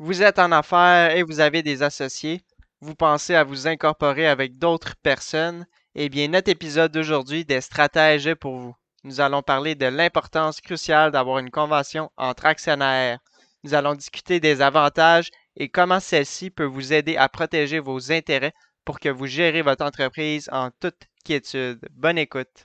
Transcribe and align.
Vous 0.00 0.22
êtes 0.22 0.38
en 0.38 0.52
affaires 0.52 1.16
et 1.16 1.24
vous 1.24 1.40
avez 1.40 1.64
des 1.64 1.82
associés. 1.82 2.40
Vous 2.80 2.94
pensez 2.94 3.34
à 3.34 3.42
vous 3.42 3.66
incorporer 3.66 4.28
avec 4.28 4.56
d'autres 4.56 4.94
personnes. 5.02 5.66
Eh 5.96 6.08
bien, 6.08 6.28
notre 6.28 6.52
épisode 6.52 6.92
d'aujourd'hui 6.92 7.44
des 7.44 7.60
stratèges 7.60 8.32
pour 8.34 8.56
vous. 8.58 8.76
Nous 9.02 9.20
allons 9.20 9.42
parler 9.42 9.74
de 9.74 9.86
l'importance 9.86 10.60
cruciale 10.60 11.10
d'avoir 11.10 11.40
une 11.40 11.50
convention 11.50 12.12
entre 12.16 12.46
actionnaires. 12.46 13.18
Nous 13.64 13.74
allons 13.74 13.96
discuter 13.96 14.38
des 14.38 14.62
avantages 14.62 15.32
et 15.56 15.68
comment 15.68 15.98
celle-ci 15.98 16.50
peut 16.50 16.62
vous 16.62 16.92
aider 16.92 17.16
à 17.16 17.28
protéger 17.28 17.80
vos 17.80 18.12
intérêts 18.12 18.54
pour 18.84 19.00
que 19.00 19.08
vous 19.08 19.26
gérez 19.26 19.62
votre 19.62 19.84
entreprise 19.84 20.48
en 20.52 20.70
toute 20.80 21.08
quiétude. 21.24 21.80
Bonne 21.90 22.18
écoute. 22.18 22.64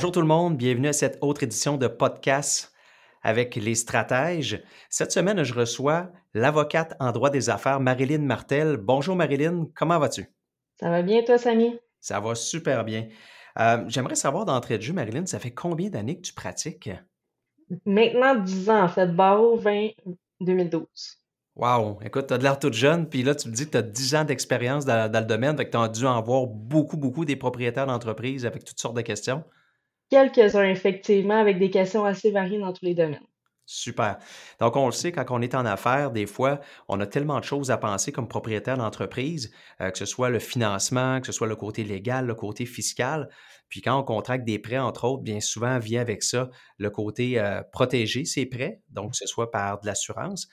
Bonjour 0.00 0.12
tout 0.12 0.22
le 0.22 0.26
monde, 0.26 0.56
bienvenue 0.56 0.88
à 0.88 0.94
cette 0.94 1.18
autre 1.20 1.42
édition 1.42 1.76
de 1.76 1.86
podcast 1.86 2.72
avec 3.22 3.54
les 3.54 3.74
stratèges. 3.74 4.62
Cette 4.88 5.12
semaine, 5.12 5.42
je 5.42 5.52
reçois 5.52 6.10
l'avocate 6.32 6.96
en 7.00 7.12
droit 7.12 7.28
des 7.28 7.50
affaires 7.50 7.80
Marilyn 7.80 8.22
Martel. 8.22 8.78
Bonjour 8.78 9.14
Marilyn, 9.14 9.66
comment 9.74 9.98
vas-tu? 9.98 10.24
Ça 10.80 10.88
va 10.88 11.02
bien 11.02 11.22
toi, 11.22 11.36
Samy? 11.36 11.78
Ça 12.00 12.18
va 12.18 12.34
super 12.34 12.82
bien. 12.86 13.08
Euh, 13.58 13.84
j'aimerais 13.88 14.14
savoir 14.14 14.46
d'entrée 14.46 14.78
de 14.78 14.82
jeu, 14.82 14.94
Marilyn, 14.94 15.26
ça 15.26 15.38
fait 15.38 15.50
combien 15.50 15.90
d'années 15.90 16.16
que 16.16 16.22
tu 16.22 16.32
pratiques? 16.32 16.88
Maintenant 17.84 18.36
10 18.36 18.70
ans, 18.70 18.84
en 18.84 18.88
fait, 18.88 19.14
barreau 19.14 19.58
20 19.58 19.88
2012. 20.40 20.86
Wow! 21.56 21.98
Écoute, 22.02 22.28
tu 22.28 22.32
as 22.32 22.38
de 22.38 22.42
l'air 22.42 22.58
toute 22.58 22.72
jeune, 22.72 23.06
puis 23.06 23.22
là, 23.22 23.34
tu 23.34 23.50
me 23.50 23.54
dis 23.54 23.66
que 23.66 23.72
tu 23.72 23.76
as 23.76 23.82
10 23.82 24.14
ans 24.14 24.24
d'expérience 24.24 24.86
dans, 24.86 25.12
dans, 25.12 25.20
le 25.20 25.26
domaine, 25.26 25.56
que 25.56 25.62
tu 25.62 25.76
as 25.76 25.88
dû 25.88 26.06
en 26.06 26.22
voir 26.22 26.46
beaucoup, 26.46 26.96
beaucoup 26.96 27.26
des 27.26 27.36
propriétaires 27.36 27.86
d'entreprises 27.86 28.46
avec 28.46 28.64
toutes 28.64 28.80
sortes 28.80 28.96
de 28.96 29.02
questions. 29.02 29.44
Quelques-uns, 30.10 30.68
effectivement, 30.68 31.40
avec 31.40 31.58
des 31.58 31.70
questions 31.70 32.04
assez 32.04 32.30
variées 32.30 32.58
dans 32.58 32.72
tous 32.72 32.84
les 32.84 32.94
domaines. 32.94 33.24
Super. 33.64 34.18
Donc, 34.58 34.74
on 34.74 34.86
le 34.86 34.92
sait, 34.92 35.12
quand 35.12 35.24
on 35.30 35.40
est 35.40 35.54
en 35.54 35.64
affaires, 35.64 36.10
des 36.10 36.26
fois, 36.26 36.60
on 36.88 36.98
a 36.98 37.06
tellement 37.06 37.38
de 37.38 37.44
choses 37.44 37.70
à 37.70 37.76
penser 37.76 38.10
comme 38.10 38.26
propriétaire 38.26 38.76
d'entreprise, 38.76 39.52
euh, 39.80 39.92
que 39.92 39.98
ce 39.98 40.06
soit 40.06 40.28
le 40.28 40.40
financement, 40.40 41.20
que 41.20 41.26
ce 41.26 41.32
soit 41.32 41.46
le 41.46 41.54
côté 41.54 41.84
légal, 41.84 42.26
le 42.26 42.34
côté 42.34 42.66
fiscal. 42.66 43.28
Puis 43.68 43.80
quand 43.80 43.96
on 43.96 44.02
contracte 44.02 44.44
des 44.44 44.58
prêts, 44.58 44.78
entre 44.78 45.04
autres, 45.04 45.22
bien 45.22 45.38
souvent 45.38 45.78
vient 45.78 46.00
avec 46.00 46.24
ça 46.24 46.50
le 46.78 46.90
côté 46.90 47.38
euh, 47.38 47.62
protéger 47.70 48.24
ces 48.24 48.44
prêts, 48.44 48.80
donc 48.90 49.12
que 49.12 49.16
ce 49.16 49.28
soit 49.28 49.52
par 49.52 49.80
de 49.80 49.86
l'assurance. 49.86 50.48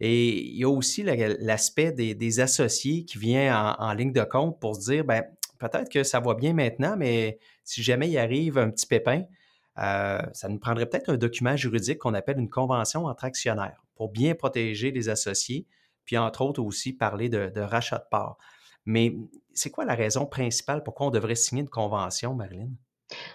Et 0.00 0.42
il 0.42 0.56
y 0.56 0.64
a 0.64 0.70
aussi 0.70 1.02
l'aspect 1.02 1.92
des, 1.92 2.40
associés 2.40 3.04
qui 3.04 3.18
vient 3.18 3.76
en, 3.78 3.84
en, 3.84 3.92
ligne 3.92 4.14
de 4.14 4.24
compte 4.24 4.58
pour 4.58 4.76
se 4.76 4.90
dire, 4.90 5.04
ben 5.04 5.22
peut-être 5.68 5.90
que 5.90 6.02
ça 6.02 6.20
va 6.20 6.34
bien 6.34 6.52
maintenant, 6.52 6.96
mais 6.96 7.38
si 7.64 7.82
jamais 7.82 8.10
il 8.10 8.18
arrive 8.18 8.58
un 8.58 8.70
petit 8.70 8.86
pépin, 8.86 9.24
euh, 9.78 10.20
ça 10.32 10.48
nous 10.48 10.58
prendrait 10.58 10.86
peut-être 10.86 11.10
un 11.10 11.16
document 11.16 11.56
juridique 11.56 11.98
qu'on 11.98 12.14
appelle 12.14 12.38
une 12.38 12.50
convention 12.50 13.06
entre 13.06 13.24
actionnaires 13.24 13.82
pour 13.94 14.10
bien 14.10 14.34
protéger 14.34 14.90
les 14.90 15.08
associés, 15.08 15.66
puis 16.04 16.18
entre 16.18 16.42
autres 16.42 16.60
aussi 16.60 16.92
parler 16.92 17.28
de, 17.28 17.60
rachat 17.60 17.98
de 17.98 18.08
parts. 18.10 18.36
Mais 18.84 19.16
c'est 19.54 19.70
quoi 19.70 19.84
la 19.84 19.94
raison 19.94 20.26
principale 20.26 20.82
pourquoi 20.82 21.06
on 21.06 21.10
devrait 21.10 21.36
signer 21.36 21.62
une 21.62 21.68
convention, 21.68 22.34
Marilyn? 22.34 22.70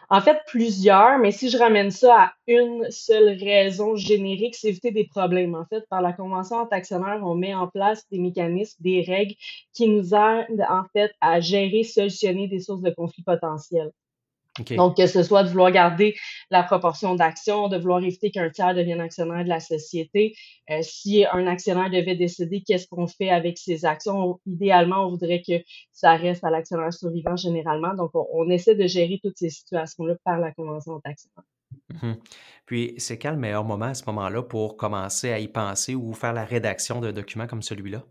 En 0.10 0.22
fait, 0.22 0.40
plusieurs, 0.48 1.20
mais 1.20 1.32
si 1.32 1.50
je 1.50 1.58
ramène 1.58 1.92
ça 1.92 2.16
à 2.22 2.34
une 2.48 2.90
seule 2.92 3.30
raison 3.40 3.96
générique, 3.96 4.56
c'est 4.56 4.70
éviter 4.70 4.92
des 4.92 5.08
problèmes. 5.08 5.56
En 5.56 5.66
fait, 5.66 5.86
par 5.90 6.02
la 6.02 6.14
convention 6.14 6.58
entre 6.58 6.74
actionnaires, 6.74 7.22
on 7.24 7.36
met 7.36 7.54
en 7.54 7.68
place 7.68 8.08
des 8.10 8.20
mécanismes, 8.20 8.82
des 8.82 9.02
règles 9.02 9.36
qui 9.74 9.90
nous 9.90 10.14
aident 10.16 10.66
en 10.70 10.84
fait 10.94 11.12
à 11.22 11.40
gérer, 11.42 11.84
solutionner 11.84 12.48
des 12.48 12.60
sources 12.60 12.82
de 12.82 12.92
conflits 12.92 13.24
potentiels. 13.24 13.92
Donc, 14.76 14.98
que 14.98 15.08
ce 15.08 15.24
soit 15.24 15.44
de 15.44 15.50
vouloir 15.50 15.72
garder 15.72 16.16
la 16.50 16.64
proportion 16.64 17.16
d'actions, 17.16 17.68
de 17.68 17.78
vouloir 17.78 18.04
éviter 18.04 18.32
qu'un 18.32 18.50
tiers 18.50 18.74
devienne 18.74 19.02
actionnaire 19.02 19.44
de 19.44 19.50
la 19.50 19.60
société. 19.60 20.36
Euh, 20.70 20.80
si 20.82 21.26
un 21.32 21.48
actionnaire 21.48 21.90
devait 21.90 22.16
décider 22.16 22.64
qu'est-ce 22.66 22.88
qu'on 22.88 23.08
fait 23.08 23.30
avec 23.30 23.58
ses 23.58 23.86
actions, 23.86 24.40
idéalement, 24.46 25.06
on 25.06 25.12
voudrait 25.12 25.42
que 25.48 25.54
ça 25.92 26.16
reste 26.16 26.44
à 26.44 26.50
l'actionnaire 26.50 26.94
survivant 26.94 27.36
généralement. 27.36 27.94
Donc, 27.94 28.12
on, 28.14 28.50
essaie 28.50 28.76
de 28.76 28.88
gérer 28.88 29.20
toutes 29.22 29.38
ces 29.38 29.50
situations-là 29.50 30.16
par 30.24 30.40
la 30.40 30.52
convention 30.52 31.00
d'actionnaire. 31.04 31.44
Mmh 32.02 32.14
Puis, 32.66 32.94
c'est 32.98 33.18
quel 33.18 33.34
le 33.34 33.40
meilleur 33.40 33.66
moment 33.66 33.86
à 33.86 33.94
ce 33.94 34.06
moment-là 34.08 34.42
pour 34.42 34.78
commencer 34.78 35.32
à 35.32 35.40
y 35.40 35.48
penser 35.48 35.96
ou 35.96 36.14
faire 36.14 36.34
la 36.34 36.46
rédaction 36.46 37.02
d'un 37.02 37.12
document 37.12 37.46
comme 37.46 37.62
celui-là? 37.62 38.04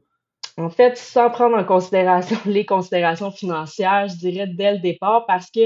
En 0.59 0.71
fait, 0.71 0.97
sans 0.97 1.29
prendre 1.29 1.57
en 1.57 1.65
considération 1.65 2.39
les 2.47 2.65
considérations 2.65 3.31
financières, 3.31 4.09
je 4.09 4.17
dirais 4.17 4.47
dès 4.47 4.73
le 4.73 4.79
départ, 4.79 5.27
parce 5.27 5.51
que 5.51 5.61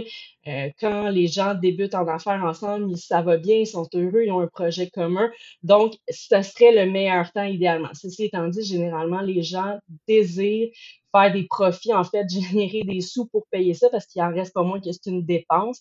euh, 0.46 0.70
quand 0.80 1.10
les 1.10 1.26
gens 1.26 1.54
débutent 1.54 1.94
en 1.94 2.06
affaires 2.08 2.42
ensemble, 2.44 2.96
ça 2.96 3.20
va 3.20 3.36
bien, 3.36 3.56
ils 3.56 3.66
sont 3.66 3.86
heureux, 3.94 4.22
ils 4.24 4.32
ont 4.32 4.40
un 4.40 4.46
projet 4.46 4.88
commun. 4.88 5.30
Donc, 5.62 5.94
ce 6.08 6.40
serait 6.42 6.72
le 6.72 6.90
meilleur 6.90 7.30
temps 7.32 7.44
idéalement. 7.44 7.90
Ceci 7.92 8.24
étant 8.24 8.48
dit, 8.48 8.64
généralement, 8.64 9.20
les 9.20 9.42
gens 9.42 9.78
désirent 10.08 10.70
faire 11.14 11.32
des 11.32 11.44
profits, 11.44 11.92
en 11.92 12.04
fait, 12.04 12.26
générer 12.30 12.82
des 12.84 13.00
sous 13.02 13.26
pour 13.26 13.46
payer 13.50 13.74
ça 13.74 13.88
parce 13.90 14.06
qu'il 14.06 14.22
en 14.22 14.32
reste 14.32 14.54
pas 14.54 14.62
moins 14.62 14.80
que 14.80 14.90
c'est 14.92 15.10
une 15.10 15.26
dépense. 15.26 15.80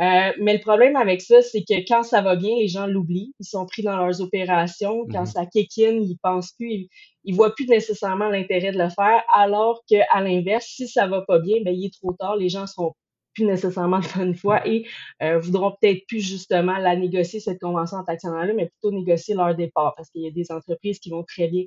Euh, 0.00 0.32
mais 0.40 0.54
le 0.54 0.60
problème 0.60 0.96
avec 0.96 1.20
ça, 1.20 1.40
c'est 1.42 1.62
que 1.62 1.86
quand 1.86 2.02
ça 2.02 2.20
va 2.20 2.34
bien, 2.34 2.56
les 2.56 2.68
gens 2.68 2.86
l'oublient. 2.86 3.34
Ils 3.38 3.46
sont 3.46 3.66
pris 3.66 3.82
dans 3.82 3.96
leurs 3.96 4.20
opérations. 4.20 5.06
Quand 5.12 5.20
mhm. 5.20 5.26
ça 5.26 5.46
kékine, 5.46 6.02
ils 6.02 6.18
pensent 6.22 6.52
plus, 6.52 6.72
ils, 6.72 6.88
ils 7.24 7.34
voient 7.34 7.54
plus 7.54 7.66
nécessairement 7.66 8.28
l'intérêt 8.28 8.72
de 8.72 8.78
le 8.78 8.88
faire. 8.88 9.22
Alors 9.34 9.82
qu'à 9.86 10.20
l'inverse, 10.20 10.66
si 10.66 10.88
ça 10.88 11.06
va 11.06 11.22
pas 11.22 11.38
bien, 11.38 11.58
ben, 11.64 11.74
il 11.74 11.86
est 11.86 11.94
trop 11.94 12.12
tard. 12.14 12.36
Les 12.36 12.48
gens 12.48 12.66
seront 12.66 12.94
plus 13.34 13.44
nécessairement 13.44 14.00
de 14.00 14.06
bonne 14.16 14.34
foi 14.34 14.66
et 14.66 14.86
euh, 15.22 15.38
voudront 15.38 15.72
peut-être 15.80 16.06
plus 16.06 16.20
justement 16.20 16.78
la 16.78 16.96
négocier, 16.96 17.40
cette 17.40 17.60
convention 17.60 17.98
entre 17.98 18.10
actionnaires-là, 18.10 18.52
mais 18.54 18.66
plutôt 18.68 18.90
négocier 18.92 19.34
leur 19.34 19.54
départ 19.54 19.94
parce 19.96 20.10
qu'il 20.10 20.22
y 20.22 20.28
a 20.28 20.30
des 20.30 20.50
entreprises 20.52 20.98
qui 20.98 21.10
vont 21.10 21.24
très 21.24 21.48
bien 21.48 21.64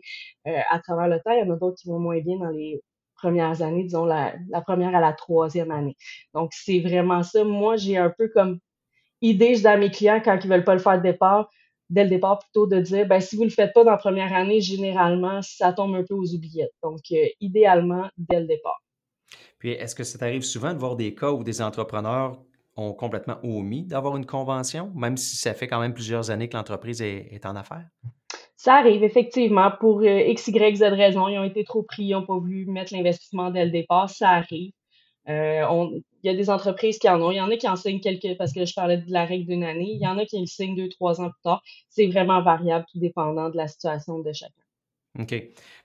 euh, 0.47 0.59
à 0.69 0.79
travers 0.79 1.07
le 1.07 1.19
temps, 1.19 1.31
il 1.31 1.45
y 1.45 1.49
en 1.49 1.53
a 1.53 1.57
d'autres 1.57 1.77
qui 1.77 1.87
vont 1.87 1.99
moins 1.99 2.19
bien 2.19 2.37
dans 2.37 2.49
les 2.49 2.81
premières 3.15 3.61
années, 3.61 3.83
disons 3.83 4.05
la, 4.05 4.35
la 4.49 4.61
première 4.61 4.95
à 4.95 4.99
la 4.99 5.13
troisième 5.13 5.71
année. 5.71 5.95
Donc, 6.33 6.51
c'est 6.53 6.81
vraiment 6.81 7.23
ça. 7.23 7.43
Moi, 7.43 7.77
j'ai 7.77 7.97
un 7.97 8.13
peu 8.17 8.27
comme 8.27 8.59
idée, 9.21 9.55
je 9.55 9.61
dis 9.61 9.67
à 9.67 9.77
mes 9.77 9.91
clients 9.91 10.21
quand 10.23 10.37
ils 10.43 10.49
veulent 10.49 10.65
pas 10.65 10.73
le 10.73 10.79
faire 10.81 10.97
de 10.97 11.03
départ, 11.03 11.49
dès 11.89 12.03
le 12.03 12.09
départ, 12.09 12.39
plutôt 12.39 12.67
de 12.67 12.79
dire, 12.79 13.07
ben, 13.07 13.21
si 13.21 13.35
vous 13.35 13.43
le 13.43 13.49
faites 13.49 13.73
pas 13.73 13.83
dans 13.83 13.91
la 13.91 13.97
première 13.97 14.33
année, 14.33 14.61
généralement, 14.61 15.41
ça 15.41 15.73
tombe 15.73 15.95
un 15.95 16.03
peu 16.03 16.15
aux 16.15 16.33
oubliettes. 16.33 16.73
Donc, 16.83 16.99
euh, 17.11 17.25
idéalement, 17.39 18.09
dès 18.17 18.39
le 18.41 18.47
départ. 18.47 18.81
Puis, 19.63 19.71
est-ce 19.71 19.95
que 19.95 20.03
ça 20.03 20.19
t'arrive 20.19 20.41
souvent 20.41 20.73
de 20.73 20.77
voir 20.77 20.97
des 20.97 21.15
cas 21.15 21.31
où 21.31 21.41
des 21.41 21.61
entrepreneurs 21.61 22.37
ont 22.75 22.91
complètement 22.91 23.37
omis 23.43 23.83
d'avoir 23.83 24.17
une 24.17 24.25
convention, 24.25 24.91
même 24.93 25.15
si 25.15 25.37
ça 25.37 25.53
fait 25.53 25.67
quand 25.67 25.79
même 25.79 25.93
plusieurs 25.93 26.31
années 26.31 26.49
que 26.49 26.57
l'entreprise 26.57 27.01
est, 27.01 27.45
en 27.45 27.55
affaires? 27.55 27.87
Ça 28.57 28.73
arrive 28.73 29.05
effectivement 29.05 29.71
pour 29.79 30.01
euh, 30.01 30.19
X, 30.27 30.49
Y, 30.49 30.75
Z 30.75 30.81
raisons. 30.81 31.29
Ils 31.29 31.39
ont 31.39 31.45
été 31.45 31.63
trop 31.63 31.81
pris, 31.81 32.03
ils 32.03 32.11
n'ont 32.11 32.25
pas 32.25 32.37
voulu 32.37 32.65
mettre 32.65 32.93
l'investissement 32.93 33.51
dès 33.51 33.63
le 33.63 33.71
départ. 33.71 34.09
Ça 34.09 34.31
arrive. 34.31 34.73
Euh, 35.29 35.63
il 36.23 36.27
y 36.27 36.29
a 36.29 36.35
des 36.35 36.49
entreprises 36.49 36.99
qui 36.99 37.07
en 37.07 37.21
ont. 37.21 37.31
Il 37.31 37.37
y 37.37 37.41
en 37.41 37.49
a 37.49 37.55
qui 37.55 37.69
en 37.69 37.77
signent 37.77 38.01
quelques, 38.01 38.37
parce 38.37 38.51
que 38.51 38.65
je 38.65 38.73
parlais 38.73 38.97
de 38.97 39.09
la 39.13 39.23
règle 39.23 39.45
d'une 39.45 39.63
année. 39.63 39.91
Il 39.93 40.01
y 40.01 40.07
en 40.07 40.17
a 40.17 40.25
qui 40.25 40.41
le 40.41 40.45
signent 40.45 40.75
deux, 40.75 40.89
trois 40.89 41.21
ans 41.21 41.29
plus 41.29 41.41
tard. 41.41 41.63
C'est 41.87 42.07
vraiment 42.07 42.41
variable, 42.43 42.83
tout 42.91 42.99
dépendant 42.99 43.49
de 43.49 43.55
la 43.55 43.69
situation 43.69 44.19
de 44.19 44.33
chacun. 44.33 44.62
OK. 45.19 45.35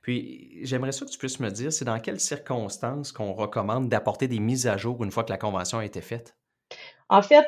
Puis, 0.01 0.59
j'aimerais 0.63 0.93
ça 0.93 1.05
que 1.05 1.11
tu 1.11 1.19
puisses 1.19 1.41
me 1.41 1.51
dire, 1.51 1.73
c'est 1.73 1.85
dans 1.85 2.01
quelles 2.01 2.21
circonstances 2.21 3.13
qu'on 3.13 3.33
recommande 3.35 3.89
d'apporter 3.89 4.27
des 4.27 4.39
mises 4.39 4.67
à 4.67 4.77
jour 4.77 5.05
une 5.05 5.11
fois 5.11 5.25
que 5.25 5.31
la 5.31 5.39
convention 5.39 5.79
a 5.79 5.85
été 5.85 6.01
faite? 6.01 6.35
En 7.09 7.21
fait, 7.21 7.47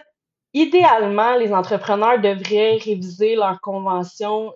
idéalement, 0.53 1.37
les 1.37 1.53
entrepreneurs 1.53 2.21
devraient 2.21 2.77
réviser 2.77 3.35
leur 3.35 3.61
convention 3.61 4.53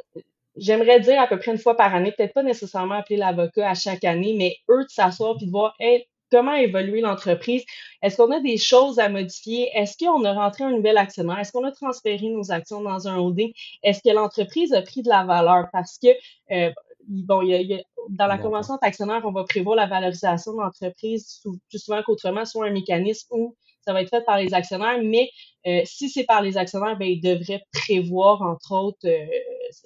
j'aimerais 0.57 1.01
dire 1.01 1.21
à 1.21 1.27
peu 1.27 1.39
près 1.39 1.53
une 1.53 1.59
fois 1.59 1.77
par 1.77 1.95
année, 1.95 2.13
peut-être 2.17 2.35
pas 2.35 2.43
nécessairement 2.43 2.97
appeler 2.97 3.17
l'avocat 3.17 3.71
à 3.71 3.75
chaque 3.75 4.05
année, 4.05 4.35
mais 4.39 4.57
eux 4.71 4.85
de 4.85 4.89
s'asseoir 4.89 5.37
puis 5.37 5.47
de 5.47 5.51
voir 5.51 5.77
comment 6.31 6.55
évoluer 6.55 7.01
l'entreprise? 7.01 7.65
Est-ce 8.03 8.17
qu'on 8.17 8.31
a 8.31 8.41
des 8.41 8.57
choses 8.57 8.99
à 8.99 9.09
modifier? 9.09 9.71
Est-ce 9.75 9.97
qu'on 9.97 10.25
a 10.25 10.33
rentré 10.33 10.65
un 10.65 10.73
nouvel 10.73 10.97
actionnaire? 10.97 11.39
Est-ce 11.39 11.53
qu'on 11.53 11.65
a 11.65 11.73
transféré 11.73 12.29
nos 12.29 12.51
actions 12.51 12.83
dans 12.83 13.09
un 13.09 13.19
holding? 13.19 13.53
Est-ce 13.83 14.01
que 14.03 14.15
l'entreprise 14.15 14.73
a 14.73 14.83
pris 14.83 15.03
de 15.03 15.09
la 15.09 15.25
valeur? 15.25 15.69
Parce 15.73 15.99
que 15.99 16.09
euh, 16.51 16.71
bon, 17.09 17.43
il 17.43 17.51
y 17.51 17.75
a, 17.75 17.79
dans 18.11 18.27
la 18.27 18.39
convention 18.39 18.77
d'actionnaire, 18.81 19.23
on 19.25 19.33
va 19.33 19.45
prévoir 19.45 19.77
la 19.77 19.87
valorisation 19.87 20.53
de 20.53 20.61
l'entreprise 20.61 21.43
plus 21.69 21.79
souvent 21.79 22.03
qu'autrement, 22.03 22.45
soit 22.45 22.67
un 22.67 22.71
mécanisme 22.71 23.29
où 23.33 23.57
ça 23.85 23.93
va 23.93 24.03
être 24.03 24.11
fait 24.11 24.25
par 24.25 24.39
les 24.39 24.55
actionnaires, 24.55 24.99
mais 25.03 25.31
euh, 25.67 25.83
si 25.85 26.09
c'est 26.09 26.25
par 26.25 26.43
les 26.43 26.57
actionnaires, 26.57 26.97
ben, 26.97 27.07
ils 27.07 27.21
devraient 27.21 27.63
prévoir, 27.73 28.43
entre 28.43 28.73
autres, 28.73 29.07
euh, 29.07 29.27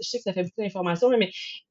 je 0.00 0.09
sais 0.09 0.19
que 0.19 0.25
ça 0.25 0.32
fait 0.32 0.44
beaucoup 0.44 0.61
d'informations, 0.62 1.11
mais 1.17 1.31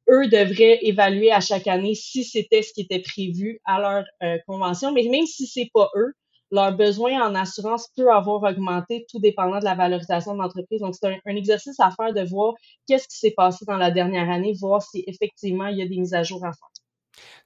eux 0.10 0.28
devraient 0.28 0.80
évaluer 0.82 1.32
à 1.32 1.40
chaque 1.40 1.68
année 1.68 1.96
si 1.96 2.24
c'était 2.24 2.62
ce 2.62 2.74
qui 2.74 2.82
était 2.82 3.00
prévu 3.00 3.60
à 3.66 3.80
leur 3.80 4.06
euh, 4.24 4.38
convention, 4.46 4.92
mais 4.92 5.04
même 5.04 5.26
si 5.26 5.48
c'est 5.48 5.70
pas 5.74 5.90
eux, 5.96 6.14
leur 6.52 6.76
besoin 6.76 7.22
en 7.22 7.36
assurance 7.36 7.90
peut 7.96 8.12
avoir 8.12 8.44
augmenté 8.44 9.06
tout 9.10 9.20
dépendant 9.20 9.60
de 9.60 9.66
la 9.66 9.76
valorisation 9.76 10.34
de 10.34 10.40
l'entreprise. 10.40 10.82
Donc, 10.82 10.96
c'est 10.96 11.08
un, 11.08 11.36
exercice 11.36 11.80
à 11.80 11.92
faire 11.92 12.14
de 12.14 12.22
voir 12.28 12.54
qu'est-ce 12.88 13.08
qui 13.08 13.18
s'est 13.18 13.34
passé 13.36 13.66
dans 13.66 13.78
la 13.78 13.92
dernière 13.92 14.30
année, 14.30 14.54
voir 14.60 14.82
si 14.82 15.04
effectivement 15.08 15.68
il 15.68 15.78
y 15.78 15.82
a 15.82 15.88
des 15.88 15.98
mises 15.98 16.14
à 16.14 16.24
jour 16.24 16.44
à 16.46 16.52
faire. 16.52 16.70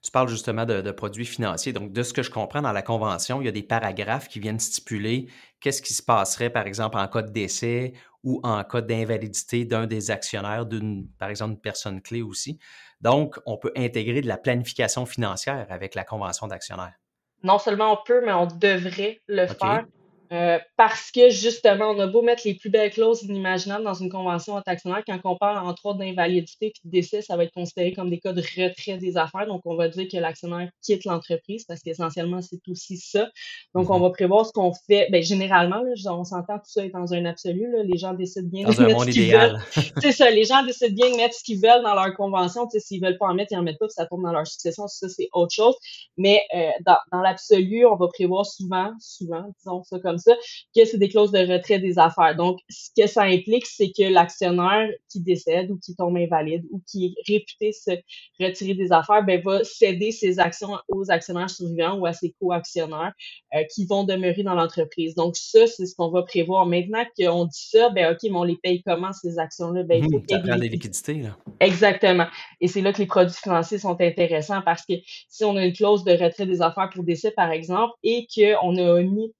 Tu 0.03 0.11
parles 0.11 0.27
justement 0.27 0.65
de, 0.65 0.91
produits 0.91 1.25
financiers. 1.25 1.73
Donc, 1.73 1.93
de 1.93 2.03
ce 2.03 2.13
que 2.13 2.23
je 2.23 2.29
comprends 2.29 2.61
dans 2.61 2.73
la 2.73 2.81
convention, 2.81 3.41
il 3.41 3.45
y 3.45 3.47
a 3.47 3.53
des 3.53 3.63
paragraphes 3.63 4.27
qui 4.27 4.39
viennent 4.39 4.59
stipuler 4.59 5.27
qu'est-ce 5.59 5.81
qui 5.81 5.93
se 5.93 6.03
passerait, 6.03 6.49
par 6.49 6.67
exemple, 6.67 6.97
en 6.97 7.07
cas 7.07 7.21
de 7.21 7.31
décès 7.31 7.93
ou 8.23 8.39
en 8.43 8.63
cas 8.63 8.81
d'invalidité 8.81 9.63
d'un 9.63 9.87
des 9.87 10.11
actionnaires, 10.11 10.65
d'une, 10.65 11.07
par 11.17 11.29
exemple, 11.29 11.53
une 11.53 11.61
personne 11.61 12.01
clé 12.01 12.21
aussi. 12.21 12.59
Donc, 12.99 13.39
on 13.45 13.57
peut 13.57 13.71
intégrer 13.77 14.21
de 14.21 14.27
la 14.27 14.37
planification 14.37 15.05
financière 15.05 15.67
avec 15.69 15.95
la 15.95 16.03
convention 16.03 16.47
d'actionnaire 16.47 17.00
non 17.43 17.59
seulement 17.59 17.93
on 17.93 17.97
peut, 18.05 18.21
mais 18.25 18.33
on 18.33 18.45
devrait 18.45 19.21
le 19.27 19.47
faire. 19.47 19.85
Euh, 20.31 20.59
parce 20.77 21.11
que 21.11 21.29
justement, 21.29 21.91
on 21.91 21.99
a 21.99 22.07
beau 22.07 22.21
mettre 22.21 22.43
les 22.45 22.53
plus 22.53 22.69
belles 22.69 22.91
clauses 22.91 23.23
inimaginables 23.23 23.83
dans 23.83 23.93
une 23.93 24.09
convention 24.09 24.53
en 24.53 24.61
actionnaire, 24.65 25.03
quand 25.05 25.19
on 25.25 25.35
parle 25.35 25.57
entre 25.67 25.87
autres 25.87 25.99
d'invalidité 25.99 26.67
et 26.67 26.73
de 26.85 26.89
décès, 26.89 27.21
ça 27.21 27.35
va 27.35 27.43
être 27.43 27.53
considéré 27.53 27.91
comme 27.91 28.09
des 28.09 28.19
cas 28.19 28.31
de 28.31 28.41
retrait 28.41 28.97
des 28.97 29.17
affaires. 29.17 29.45
Donc, 29.47 29.61
on 29.65 29.75
va 29.75 29.89
dire 29.89 30.07
que 30.09 30.15
l'actionnaire 30.17 30.69
quitte 30.81 31.03
l'entreprise 31.03 31.65
parce 31.65 31.81
qu'essentiellement, 31.81 32.41
c'est 32.41 32.61
aussi 32.69 32.95
ça. 32.95 33.29
Donc, 33.75 33.89
on 33.89 33.97
mhm. 33.97 34.03
va 34.03 34.09
prévoir 34.11 34.45
ce 34.45 34.53
qu'on 34.53 34.71
fait. 34.87 35.09
Ben, 35.11 35.21
généralement, 35.21 35.81
là, 35.83 36.13
on 36.13 36.23
s'entend 36.23 36.59
tout 36.59 36.65
ça 36.65 36.85
est 36.85 36.89
dans 36.89 37.13
un 37.13 37.25
absolu. 37.25 37.69
Là, 37.69 37.83
les 37.83 37.97
gens 37.97 38.13
décident 38.13 38.47
bien 38.47 38.69
de 38.69 38.83
mettre 38.83 39.03
ce 39.03 39.09
qu'ils 39.09 39.33
veulent. 39.33 39.59
c'est 40.01 40.13
ça, 40.13 40.29
les 40.29 40.45
gens 40.45 40.63
décident 40.63 40.95
bien 40.95 41.11
de 41.11 41.17
mettre 41.17 41.35
ce 41.35 41.43
qu'ils 41.43 41.59
veulent 41.59 41.83
dans 41.83 41.93
leur 41.93 42.13
convention. 42.15 42.69
S'ils 42.69 43.03
veulent 43.03 43.17
pas 43.17 43.27
en 43.27 43.33
mettre, 43.33 43.51
ils 43.51 43.57
en 43.57 43.63
mettent 43.63 43.79
pas, 43.79 43.87
puis 43.87 43.95
ça 43.95 44.05
tombe 44.05 44.23
dans 44.23 44.31
leur 44.31 44.47
succession. 44.47 44.87
Ça, 44.87 45.09
c'est 45.09 45.27
autre 45.33 45.53
chose. 45.53 45.75
Mais 46.15 46.41
euh, 46.55 46.69
dans, 46.85 46.97
dans 47.11 47.19
l'absolu, 47.19 47.85
on 47.85 47.97
va 47.97 48.07
prévoir 48.07 48.45
souvent, 48.45 48.93
souvent, 48.99 49.43
disons 49.57 49.83
ça 49.83 49.99
comme 49.99 50.19
ça, 50.21 50.35
que 50.75 50.85
c'est 50.85 50.97
des 50.97 51.09
clauses 51.09 51.31
de 51.31 51.39
retrait 51.39 51.79
des 51.79 51.99
affaires. 51.99 52.35
Donc, 52.35 52.59
ce 52.69 52.89
que 52.95 53.07
ça 53.07 53.23
implique, 53.23 53.65
c'est 53.65 53.91
que 53.91 54.11
l'actionnaire 54.11 54.89
qui 55.09 55.19
décède 55.19 55.71
ou 55.71 55.77
qui 55.77 55.95
tombe 55.95 56.17
invalide 56.17 56.63
ou 56.71 56.81
qui 56.89 57.07
est 57.07 57.31
réputé 57.31 57.71
se 57.71 57.91
retirer 58.39 58.73
des 58.73 58.91
affaires, 58.91 59.23
ben, 59.23 59.41
va 59.41 59.63
céder 59.63 60.11
ses 60.11 60.39
actions 60.39 60.77
aux 60.87 61.09
actionnaires 61.11 61.49
survivants 61.49 61.97
ou 61.97 62.05
à 62.05 62.13
ses 62.13 62.33
co-actionnaires 62.39 63.13
euh, 63.55 63.63
qui 63.73 63.85
vont 63.85 64.03
demeurer 64.03 64.43
dans 64.43 64.55
l'entreprise. 64.55 65.15
Donc, 65.15 65.35
ça, 65.35 65.67
c'est 65.67 65.85
ce 65.85 65.95
qu'on 65.95 66.09
va 66.09 66.23
prévoir. 66.23 66.65
Maintenant 66.65 67.03
qu'on 67.17 67.45
dit 67.45 67.67
ça, 67.69 67.89
ben, 67.89 68.13
OK, 68.13 68.19
mais 68.23 68.37
on 68.37 68.43
les 68.43 68.57
paye 68.57 68.81
comment, 68.83 69.11
ces 69.13 69.39
actions-là? 69.39 69.83
Ben, 69.83 70.03
il 70.03 70.11
faut 70.11 70.19
mmh, 70.19 70.25
payer 70.25 70.59
des 70.59 70.69
liquidités, 70.69 71.13
là. 71.15 71.37
Exactement. 71.59 72.27
Et 72.59 72.67
c'est 72.67 72.81
là 72.81 72.93
que 72.93 72.99
les 72.99 73.05
produits 73.05 73.35
financiers 73.35 73.77
sont 73.77 73.99
intéressants 73.99 74.61
parce 74.63 74.85
que 74.85 74.93
si 75.29 75.43
on 75.43 75.55
a 75.55 75.65
une 75.65 75.73
clause 75.73 76.03
de 76.03 76.11
retrait 76.11 76.45
des 76.45 76.61
affaires 76.61 76.89
pour 76.93 77.03
décès, 77.03 77.31
par 77.31 77.51
exemple, 77.51 77.93
et 78.03 78.27
qu'on 78.33 78.77
a 78.77 79.01
mis 79.01 79.33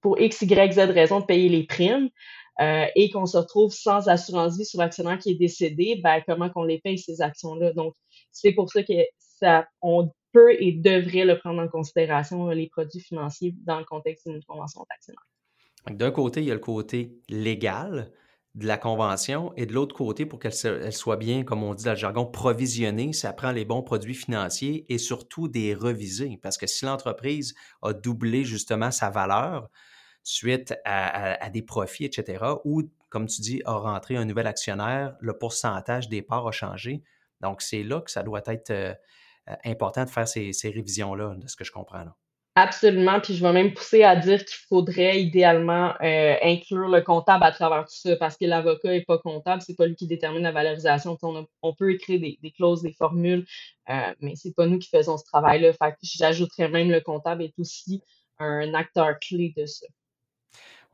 pour 0.00 0.20
X, 0.20 0.42
Y, 0.42 0.72
Z 0.72 0.78
raison 0.78 1.20
de 1.20 1.24
payer 1.24 1.48
les 1.48 1.64
primes 1.64 2.08
euh, 2.60 2.86
et 2.94 3.10
qu'on 3.10 3.26
se 3.26 3.36
retrouve 3.36 3.72
sans 3.72 4.08
assurance 4.08 4.58
vie 4.58 4.64
sur 4.64 4.80
l'actionnaire 4.80 5.18
qui 5.18 5.30
est 5.30 5.34
décédé, 5.34 6.00
ben, 6.02 6.20
comment 6.26 6.50
qu'on 6.50 6.64
les 6.64 6.80
paye 6.80 6.98
ces 6.98 7.20
actions-là? 7.20 7.72
Donc, 7.72 7.94
c'est 8.32 8.52
pour 8.52 8.70
ça 8.70 8.82
que 8.82 8.92
ça, 9.18 9.66
on 9.82 10.10
peut 10.32 10.54
et 10.60 10.72
devrait 10.72 11.24
le 11.24 11.38
prendre 11.38 11.62
en 11.62 11.68
considération, 11.68 12.48
les 12.48 12.68
produits 12.68 13.00
financiers, 13.00 13.54
dans 13.64 13.78
le 13.78 13.84
contexte 13.84 14.28
d'une 14.28 14.42
convention 14.44 14.84
d'actionnaire. 14.90 15.26
D'un 15.90 16.10
côté, 16.10 16.40
il 16.40 16.46
y 16.46 16.50
a 16.50 16.54
le 16.54 16.60
côté 16.60 17.16
légal, 17.28 18.12
de 18.54 18.66
la 18.66 18.76
convention 18.76 19.52
et 19.56 19.64
de 19.66 19.72
l'autre 19.72 19.94
côté, 19.94 20.26
pour 20.26 20.40
qu'elle 20.40 20.52
soit 20.52 21.16
bien, 21.16 21.44
comme 21.44 21.62
on 21.62 21.74
dit 21.74 21.84
dans 21.84 21.92
le 21.92 21.96
jargon, 21.96 22.26
provisionnée, 22.26 23.12
ça 23.12 23.32
prend 23.32 23.52
les 23.52 23.64
bons 23.64 23.82
produits 23.82 24.14
financiers 24.14 24.86
et 24.88 24.98
surtout 24.98 25.48
des 25.48 25.74
revisés. 25.74 26.38
Parce 26.42 26.58
que 26.58 26.66
si 26.66 26.84
l'entreprise 26.84 27.54
a 27.82 27.92
doublé 27.92 28.44
justement 28.44 28.90
sa 28.90 29.10
valeur 29.10 29.68
suite 30.22 30.74
à, 30.84 31.50
des 31.50 31.62
profits, 31.62 32.04
etc., 32.04 32.44
ou, 32.64 32.82
comme 33.08 33.26
tu 33.26 33.40
dis, 33.40 33.62
a 33.64 33.74
rentré 33.74 34.16
un 34.16 34.24
nouvel 34.24 34.46
actionnaire, 34.46 35.16
le 35.20 35.36
pourcentage 35.36 36.08
des 36.08 36.22
parts 36.22 36.46
a 36.46 36.52
changé. 36.52 37.02
Donc, 37.40 37.62
c'est 37.62 37.82
là 37.82 38.00
que 38.00 38.10
ça 38.10 38.22
doit 38.22 38.42
être 38.46 38.70
euh, 38.70 38.94
important 39.64 40.04
de 40.04 40.10
faire 40.10 40.28
ces, 40.28 40.52
révisions-là, 40.64 41.34
de 41.36 41.48
ce 41.48 41.56
que 41.56 41.64
je 41.64 41.72
comprends 41.72 42.04
là. 42.04 42.14
Absolument, 42.56 43.20
puis 43.20 43.34
je 43.36 43.42
vais 43.42 43.52
même 43.52 43.72
pousser 43.72 44.02
à 44.02 44.16
dire 44.16 44.44
qu'il 44.44 44.58
faudrait 44.68 45.22
idéalement 45.22 45.94
euh, 46.02 46.34
inclure 46.42 46.88
le 46.88 47.00
comptable 47.00 47.44
à 47.44 47.52
travers 47.52 47.84
tout 47.84 47.94
ça, 47.94 48.16
parce 48.16 48.36
que 48.36 48.44
l'avocat 48.44 48.90
n'est 48.90 49.04
pas 49.04 49.18
comptable, 49.18 49.62
c'est 49.62 49.76
pas 49.76 49.86
lui 49.86 49.94
qui 49.94 50.08
détermine 50.08 50.42
la 50.42 50.50
valorisation. 50.50 51.16
On, 51.62 51.74
peut 51.74 51.92
écrire 51.92 52.20
des, 52.20 52.50
clauses, 52.50 52.82
des 52.82 52.92
formules, 52.92 53.46
euh, 53.88 54.12
mais 54.20 54.34
c'est 54.34 54.52
pas 54.52 54.66
nous 54.66 54.80
qui 54.80 54.88
faisons 54.88 55.16
ce 55.16 55.24
travail-là. 55.24 55.72
Fait 55.72 55.94
j'ajouterais 56.02 56.68
même 56.68 56.90
le 56.90 57.00
comptable 57.00 57.44
est 57.44 57.56
aussi 57.58 58.02
un 58.40 58.74
acteur 58.74 59.18
clé 59.20 59.54
de 59.56 59.64
ça. 59.66 59.86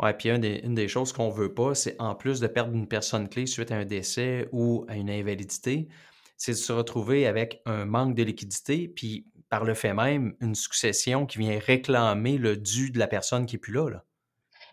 Oui, 0.03 0.11
puis 0.19 0.31
une 0.31 0.41
des, 0.41 0.61
une 0.63 0.75
des 0.75 0.89
choses 0.89 1.13
qu'on 1.13 1.31
veut 1.31 1.55
pas, 1.55 1.75
c'est 1.75 1.97
en 2.01 2.15
plus 2.15 2.41
de 2.41 2.47
perdre 2.47 2.75
une 2.75 2.87
personne 2.87 3.29
clé 3.29 3.47
suite 3.47 3.73
à 3.73 3.77
un 3.77 3.85
décès 3.85 4.49
ou 4.53 4.85
à 4.89 4.97
une 4.97 5.11
invalidité, 5.11 5.89
c'est 6.37 6.53
de 6.53 6.57
se 6.57 6.73
retrouver 6.73 7.27
avec 7.27 7.63
un 7.65 7.87
manque 7.87 8.15
de 8.15 8.23
liquidité, 8.23 8.89
puis 8.89 9.27
par 9.49 9.65
le 9.65 9.75
fait 9.75 9.95
même, 9.95 10.35
une 10.41 10.55
succession 10.55 11.25
qui 11.25 11.39
vient 11.39 11.59
réclamer 11.59 12.37
le 12.37 12.57
dû 12.57 12.91
de 12.91 12.99
la 12.99 13.07
personne 13.07 13.47
qui 13.47 13.55
n'est 13.55 13.61
plus 13.61 13.73
là. 13.73 13.89
là. 13.89 14.05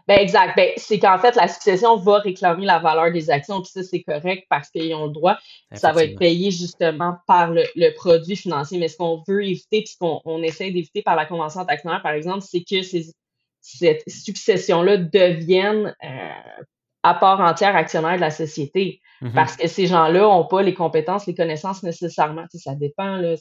Ben 0.07 0.19
exact. 0.19 0.57
Ben, 0.57 0.71
c'est 0.75 0.99
qu'en 0.99 1.17
fait, 1.17 1.35
la 1.35 1.47
succession 1.47 1.95
va 1.95 2.17
réclamer 2.17 2.65
la 2.65 2.79
valeur 2.79 3.11
des 3.13 3.29
actions, 3.29 3.61
puis 3.61 3.71
ça, 3.71 3.83
c'est 3.83 4.03
correct 4.03 4.45
parce 4.49 4.69
qu'ils 4.69 4.93
ont 4.93 5.05
le 5.05 5.13
droit. 5.13 5.37
Ça 5.71 5.93
va 5.93 6.03
être 6.03 6.19
payé 6.19 6.51
justement 6.51 7.15
par 7.25 7.51
le, 7.51 7.95
produit 7.95 8.35
financier. 8.35 8.79
Mais 8.79 8.89
ce 8.89 8.97
qu'on 8.97 9.23
veut 9.25 9.45
éviter, 9.45 9.83
puis 9.83 9.93
ce 9.93 9.97
qu'on 9.97 10.43
essaie 10.43 10.71
d'éviter 10.71 11.03
par 11.03 11.15
la 11.15 11.25
convention 11.25 11.63
d'actionnaire, 11.63 12.01
par 12.01 12.11
exemple, 12.11 12.41
c'est 12.41 12.63
que 12.63 12.81
ces, 12.81 13.13
cette 13.63 14.07
succession-là 14.07 14.97
devienne 14.97 15.95
euh, 16.03 16.63
à 17.01 17.13
part 17.13 17.39
entière 17.39 17.75
actionnaire 17.75 18.15
de 18.15 18.21
la 18.21 18.29
société. 18.29 19.01
Mm-hmm. 19.21 19.33
Parce 19.33 19.55
que 19.55 19.67
ces 19.67 19.87
gens-là 19.87 20.21
n'ont 20.21 20.45
pas 20.45 20.61
les 20.61 20.73
compétences, 20.73 21.25
les 21.25 21.33
connaissances 21.33 21.81
nécessairement. 21.81 22.45
ça 22.53 22.75
dépend, 22.75 23.15
là, 23.15 23.35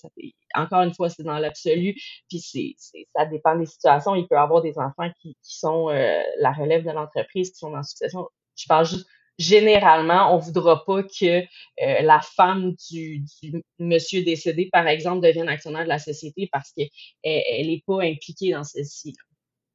encore 0.54 0.82
une 0.82 0.94
fois, 0.94 1.10
c'est 1.10 1.24
dans 1.24 1.38
l'absolu, 1.38 1.94
puis 2.28 2.38
c'est, 2.38 2.74
ça 3.14 3.26
dépend 3.26 3.56
des 3.56 3.66
situations. 3.66 4.14
Il 4.14 4.26
peut 4.28 4.36
y 4.36 4.38
avoir 4.38 4.62
des 4.62 4.78
enfants 4.78 5.10
qui, 5.20 5.36
sont 5.42 5.90
euh, 5.90 6.20
la 6.38 6.52
relève 6.52 6.84
de 6.84 6.92
l'entreprise, 6.92 7.50
qui 7.50 7.58
sont 7.58 7.74
en 7.74 7.82
succession. 7.82 8.28
Je 8.56 8.66
parle 8.68 8.86
juste 8.86 9.06
généralement, 9.38 10.34
on 10.34 10.38
voudra 10.38 10.84
pas 10.84 11.02
que 11.02 11.40
euh, 11.40 12.02
la 12.02 12.20
femme 12.20 12.74
du, 12.90 13.24
monsieur 13.78 14.22
décédé, 14.22 14.68
par 14.70 14.86
exemple, 14.86 15.26
devienne 15.26 15.48
actionnaire 15.48 15.84
de 15.84 15.88
la 15.88 15.98
société 15.98 16.48
parce 16.52 16.72
qu'elle 16.72 16.88
n'est 17.24 17.82
pas 17.86 18.02
impliquée 18.02 18.52
dans 18.52 18.64
celle-ci. 18.64 19.14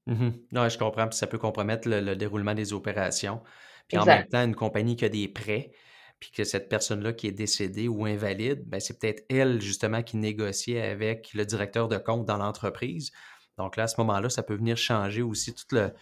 Mm-hmm. 0.08 0.34
Non, 0.54 0.70
je 0.70 0.78
comprends, 0.78 1.08
puis 1.08 1.18
ça 1.18 1.28
peut 1.28 1.38
compromettre 1.38 1.88
le 1.88 2.16
déroulement 2.16 2.54
des 2.54 2.74
opérations. 2.74 3.42
Puis 3.88 3.98
en 3.98 4.06
même 4.06 4.28
temps, 4.28 4.44
une 4.44 4.56
compagnie 4.56 4.96
qui 4.96 5.06
a 5.06 5.10
des 5.10 5.28
prêts, 5.28 5.72
puis 6.20 6.32
que 6.32 6.44
cette 6.44 6.68
personne-là 6.68 7.14
qui 7.14 7.28
est 7.28 7.32
décédée 7.32 7.88
ou 7.88 8.06
invalide, 8.06 8.64
ben 8.68 8.80
c'est 8.80 9.00
peut-être 9.00 9.24
elle 9.30 9.62
justement 9.62 10.02
qui 10.02 10.18
négociait 10.18 10.82
avec 10.82 11.34
le 11.34 11.46
directeur 11.46 11.88
de 11.88 11.98
compte 11.98 12.26
dans 12.26 12.38
l'entreprise. 12.38 13.12
Donc 13.58 13.76
là, 13.76 13.84
à 13.84 13.88
ce 13.88 13.96
moment-là, 14.00 14.30
ça 14.30 14.44
peut 14.44 14.56
venir 14.56 14.78
changer 14.78 15.22
aussi 15.22 15.54
toute 15.54 15.72
le, 15.72 15.94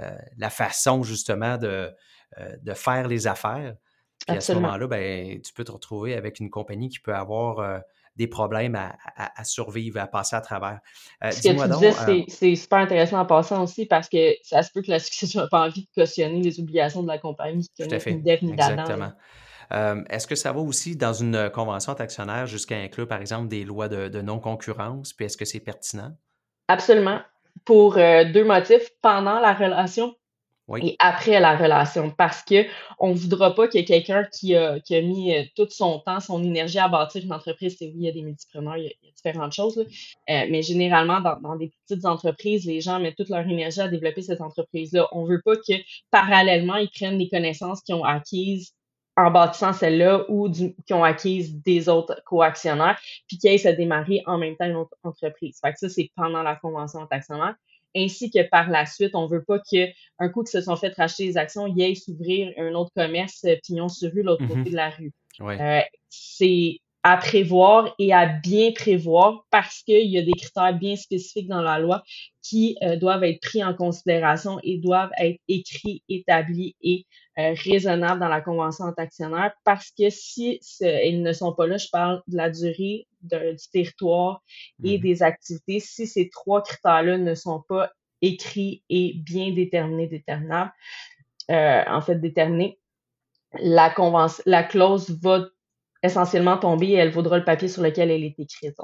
euh, 0.00 0.16
la 0.38 0.50
façon 0.50 1.02
justement 1.02 1.58
de, 1.58 1.92
euh, 2.38 2.56
de 2.62 2.74
faire 2.74 3.08
les 3.08 3.26
affaires. 3.26 3.76
Puis 4.26 4.36
à 4.36 4.40
ce 4.40 4.52
moment-là, 4.52 4.86
ben, 4.86 5.40
tu 5.42 5.52
peux 5.52 5.64
te 5.64 5.72
retrouver 5.72 6.14
avec 6.14 6.40
une 6.40 6.48
compagnie 6.48 6.88
qui 6.88 7.00
peut 7.00 7.14
avoir 7.14 7.58
euh, 7.58 7.78
des 8.16 8.26
problèmes 8.26 8.74
à, 8.74 8.96
à, 9.16 9.44
survivre, 9.44 10.00
à 10.00 10.06
passer 10.06 10.36
à 10.36 10.40
travers. 10.40 10.80
Euh, 11.22 11.30
Ce 11.30 11.42
que 11.42 11.62
tu 11.62 11.68
disais, 11.68 12.10
euh, 12.10 12.22
c'est 12.28 12.54
super 12.56 12.78
intéressant 12.78 13.18
en 13.18 13.26
passant 13.26 13.62
aussi 13.62 13.86
parce 13.86 14.08
que 14.08 14.34
ça 14.42 14.62
se 14.62 14.72
peut 14.72 14.82
que 14.82 14.90
la 14.90 14.98
succession 14.98 15.42
n'a 15.42 15.48
pas 15.48 15.66
envie 15.66 15.82
de 15.82 16.02
cautionner 16.02 16.40
les 16.40 16.60
obligations 16.60 17.02
de 17.02 17.08
la 17.08 17.18
compagnie 17.18 17.68
qui 17.68 17.82
connaît 17.82 17.98
une 17.98 18.22
dette 18.22 18.42
Exactement. 18.42 19.12
Euh, 19.72 20.02
est-ce 20.10 20.26
que 20.26 20.36
ça 20.36 20.52
va 20.52 20.60
aussi 20.60 20.96
dans 20.96 21.12
une 21.12 21.50
convention 21.50 21.94
d'actionnaire 21.94 22.46
jusqu'à 22.46 22.76
inclure, 22.76 23.08
par 23.08 23.20
exemple, 23.20 23.48
des 23.48 23.64
lois 23.64 23.88
de, 23.88 24.08
de 24.08 24.22
non-concurrence? 24.22 25.12
Puis 25.12 25.26
est-ce 25.26 25.36
que 25.36 25.44
c'est 25.44 25.60
pertinent? 25.60 26.12
Absolument. 26.68 27.20
Pour 27.64 27.94
deux 27.94 28.44
motifs. 28.44 28.90
Pendant 29.02 29.40
la 29.40 29.54
relation, 29.54 30.14
et 30.82 30.96
après 30.98 31.38
la 31.40 31.56
relation. 31.56 32.10
Parce 32.10 32.42
que 32.42 32.66
on 32.98 33.12
voudra 33.12 33.54
pas 33.54 33.68
qu'il 33.68 33.80
y 33.80 33.82
ait 33.82 33.86
quelqu'un 33.86 34.24
qui 34.32 34.56
a, 34.56 34.80
qui 34.80 34.96
a 34.96 35.02
mis 35.02 35.34
euh, 35.34 35.44
tout 35.54 35.68
son 35.70 36.00
temps, 36.00 36.20
son 36.20 36.42
énergie 36.42 36.78
à 36.78 36.88
bâtir 36.88 37.22
une 37.22 37.32
entreprise. 37.32 37.76
C'est 37.78 37.86
oui, 37.86 37.94
il 37.96 38.04
y 38.04 38.08
a 38.08 38.12
des 38.12 38.22
multipreneurs, 38.22 38.76
il 38.76 38.84
y 38.84 38.88
a, 38.88 39.12
différentes 39.14 39.52
choses. 39.52 39.78
Euh, 39.78 39.84
mais 40.26 40.62
généralement, 40.62 41.20
dans, 41.20 41.40
dans, 41.40 41.56
des 41.56 41.72
petites 41.86 42.04
entreprises, 42.04 42.66
les 42.66 42.80
gens 42.80 42.98
mettent 43.00 43.16
toute 43.16 43.28
leur 43.28 43.46
énergie 43.46 43.80
à 43.80 43.88
développer 43.88 44.22
cette 44.22 44.40
entreprise-là. 44.40 45.08
On 45.12 45.24
veut 45.24 45.40
pas 45.44 45.56
que 45.56 45.74
parallèlement, 46.10 46.76
ils 46.76 46.90
prennent 46.90 47.18
les 47.18 47.28
connaissances 47.28 47.80
qu'ils 47.82 47.94
ont 47.94 48.04
acquises 48.04 48.72
en 49.16 49.30
bâtissant 49.30 49.72
celle-là 49.72 50.26
ou 50.28 50.50
qui 50.50 50.92
ont 50.92 51.02
acquis 51.02 51.54
des 51.64 51.88
autres 51.88 52.20
coactionnaires, 52.26 53.00
puis 53.26 53.38
qui 53.38 53.48
aient 53.48 53.66
à 53.66 53.72
démarrer 53.72 54.22
en 54.26 54.36
même 54.36 54.56
temps 54.56 54.66
une 54.66 54.76
autre 54.76 54.96
entreprise. 55.02 55.58
Fait 55.62 55.72
que 55.72 55.78
ça, 55.78 55.88
c'est 55.88 56.10
pendant 56.14 56.42
la 56.42 56.56
convention 56.56 57.06
actionnaire. 57.10 57.54
Ainsi 57.94 58.30
que 58.30 58.42
par 58.48 58.70
la 58.70 58.86
suite, 58.86 59.14
on 59.14 59.26
veut 59.26 59.44
pas 59.44 59.58
qu'un 59.60 60.28
coup 60.28 60.42
qu'ils 60.42 60.60
se 60.60 60.62
sont 60.62 60.76
fait 60.76 60.94
racheter 60.94 61.26
les 61.26 61.36
actions, 61.36 61.66
ils 61.66 61.82
aillent 61.82 61.96
s'ouvrir 61.96 62.52
un 62.58 62.74
autre 62.74 62.90
commerce 62.94 63.46
pignon 63.64 63.88
sur 63.88 64.12
rue, 64.12 64.22
l'autre 64.22 64.46
côté 64.46 64.60
mm-hmm. 64.60 64.70
de 64.70 64.76
la 64.76 64.90
rue. 64.90 65.12
Euh, 65.40 65.80
c'est 66.08 66.80
à 67.02 67.16
prévoir 67.18 67.94
et 68.00 68.12
à 68.12 68.26
bien 68.26 68.72
prévoir 68.72 69.44
parce 69.50 69.82
qu'il 69.82 70.08
y 70.08 70.18
a 70.18 70.22
des 70.22 70.32
critères 70.32 70.76
bien 70.76 70.96
spécifiques 70.96 71.46
dans 71.46 71.62
la 71.62 71.78
loi 71.78 72.02
qui 72.42 72.76
euh, 72.82 72.96
doivent 72.96 73.22
être 73.22 73.40
pris 73.40 73.62
en 73.62 73.74
considération 73.74 74.58
et 74.64 74.78
doivent 74.78 75.12
être 75.20 75.38
écrits, 75.46 76.02
établis 76.08 76.74
et 76.82 77.06
euh, 77.38 77.54
raisonnables 77.64 78.18
dans 78.18 78.28
la 78.28 78.40
convention 78.40 78.86
entre 78.86 79.00
actionnaires 79.00 79.52
parce 79.64 79.92
que 79.96 80.10
si 80.10 80.58
ils 80.80 81.22
ne 81.22 81.32
sont 81.32 81.52
pas 81.52 81.68
là, 81.68 81.76
je 81.76 81.88
parle 81.92 82.22
de 82.26 82.36
la 82.36 82.50
durée 82.50 83.06
du 83.26 83.68
territoire 83.72 84.42
et 84.82 84.98
mmh 84.98 85.02
des 85.02 85.22
activités. 85.22 85.80
Si 85.80 86.06
ces 86.06 86.28
trois 86.28 86.62
critères-là 86.62 87.18
ne 87.18 87.34
sont 87.34 87.62
pas 87.68 87.90
écrits 88.22 88.82
et 88.88 89.14
bien 89.14 89.52
déterminés, 89.52 90.06
déterminables, 90.06 90.72
euh, 91.50 91.82
en 91.86 92.00
fait 92.00 92.16
déterminés, 92.16 92.78
la 93.58 93.90
convention, 93.90 94.42
la 94.46 94.62
clause 94.62 95.10
va 95.22 95.46
essentiellement 96.02 96.58
tomber 96.58 96.88
et 96.88 96.94
elle 96.94 97.10
vaudra 97.10 97.38
le 97.38 97.44
papier 97.44 97.68
sur 97.68 97.82
lequel 97.82 98.10
elle 98.10 98.24
est 98.24 98.38
écrite. 98.38 98.76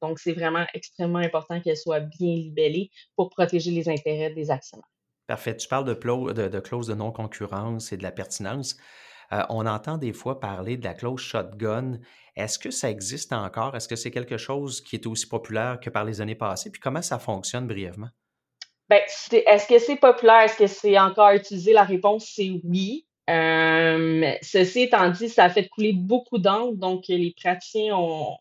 donc, 0.00 0.18
c'est 0.18 0.32
vraiment 0.32 0.66
extrêmement 0.74 1.18
important 1.18 1.60
qu'elle 1.60 1.76
soit 1.76 2.00
bien 2.00 2.34
libellée 2.34 2.90
pour 3.16 3.30
protéger 3.30 3.70
les 3.70 3.88
intérêts 3.88 4.30
des 4.30 4.50
actionnaires. 4.50 4.88
Parfait. 5.26 5.56
Tu 5.56 5.68
parles 5.68 5.84
de, 5.84 5.94
de, 6.48 6.60
clause 6.60 6.88
de 6.88 6.94
non-concurrence 6.94 7.92
et 7.92 7.96
de 7.96 8.02
la 8.02 8.12
pertinence. 8.12 8.76
Euh, 9.32 9.42
on 9.48 9.66
entend 9.66 9.96
des 9.98 10.12
fois 10.12 10.40
parler 10.40 10.76
de 10.76 10.84
la 10.84 10.94
clause 10.94 11.20
shotgun. 11.20 11.98
Est-ce 12.36 12.58
que 12.58 12.70
ça 12.70 12.90
existe 12.90 13.32
encore? 13.32 13.74
Est-ce 13.76 13.88
que 13.88 13.96
c'est 13.96 14.10
quelque 14.10 14.36
chose 14.36 14.80
qui 14.80 14.96
est 14.96 15.06
aussi 15.06 15.26
populaire 15.26 15.80
que 15.80 15.90
par 15.90 16.04
les 16.04 16.20
années 16.20 16.34
passées? 16.34 16.70
Puis 16.70 16.80
comment 16.80 17.02
ça 17.02 17.18
fonctionne 17.18 17.66
brièvement? 17.66 18.08
Ben, 18.88 19.00
est-ce 19.06 19.66
que 19.66 19.78
c'est 19.78 19.96
populaire? 19.96 20.42
Est-ce 20.42 20.56
que 20.56 20.66
c'est 20.66 20.98
encore 20.98 21.30
utilisé? 21.30 21.72
La 21.72 21.84
réponse, 21.84 22.30
c'est 22.34 22.50
oui. 22.64 23.06
Euh, 23.30 24.32
ceci 24.42 24.82
étant 24.82 25.08
dit, 25.10 25.28
ça 25.28 25.44
a 25.44 25.50
fait 25.50 25.68
couler 25.68 25.92
beaucoup 25.92 26.38
d'encre, 26.38 26.74
donc 26.74 27.04
les 27.08 27.34
praticiens, 27.40 27.96
on, 27.96 28.36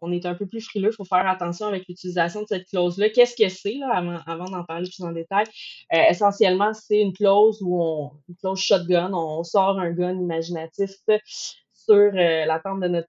on, 0.00 0.12
est 0.12 0.26
un 0.26 0.34
peu 0.34 0.46
plus 0.46 0.60
frileux. 0.60 0.90
Il 0.92 0.96
faut 0.96 1.04
faire 1.04 1.26
attention 1.26 1.66
avec 1.66 1.86
l'utilisation 1.88 2.42
de 2.42 2.46
cette 2.48 2.68
clause-là. 2.68 3.10
Qu'est-ce 3.10 3.36
que 3.36 3.48
c'est, 3.48 3.74
là, 3.74 3.90
avant, 3.94 4.18
avant 4.26 4.44
d'en 4.44 4.64
parler 4.64 4.88
plus 4.88 5.04
en 5.04 5.12
détail? 5.12 5.44
Euh, 5.92 6.02
essentiellement, 6.08 6.72
c'est 6.74 7.00
une 7.00 7.12
clause 7.12 7.60
où 7.62 7.82
on, 7.82 8.12
une 8.28 8.36
clause 8.36 8.60
shotgun, 8.60 9.12
on 9.12 9.42
sort 9.42 9.78
un 9.78 9.90
gun 9.90 10.14
imaginatif 10.14 10.90
sur 11.72 11.94
euh, 11.94 12.44
la 12.44 12.60
tente 12.60 12.80
de 12.80 12.88
notre 12.88 13.08